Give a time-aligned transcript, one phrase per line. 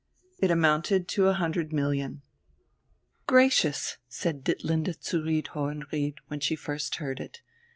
[0.39, 2.23] It amounted to a hundred million.
[3.27, 7.43] "Gracious!" said Ditlinde zu Ried Hohenried, when she first heard it.